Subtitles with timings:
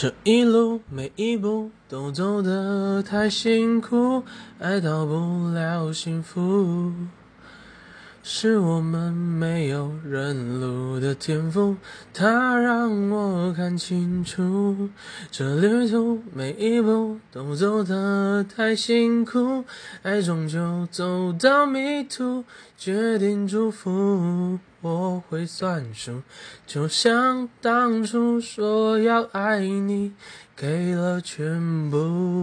[0.00, 4.22] 这一路每一步都走得太辛苦，
[4.58, 6.90] 爱到不了幸福。
[8.22, 11.76] 是我们没有认路的天赋，
[12.14, 14.88] 它让我看清楚，
[15.30, 19.64] 这旅途每一步都走得太辛苦，
[20.02, 22.44] 爱终究走到迷途，
[22.78, 24.58] 决定祝福，
[25.30, 26.22] 会算数，
[26.66, 30.12] 就像当初说要爱你，
[30.56, 32.39] 给了全部。